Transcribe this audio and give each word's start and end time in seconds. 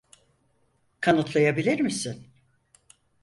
Kanıtlayabilir 0.99 1.79
misin? 1.79 2.27